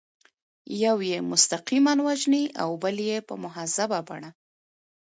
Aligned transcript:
یو 0.83 0.97
یې 1.09 1.17
مستقیماً 1.31 1.93
وژني 2.07 2.43
او 2.63 2.69
بل 2.83 2.97
یې 3.09 3.17
په 3.27 3.33
مهذبه 3.43 3.99
بڼه. 4.07 4.31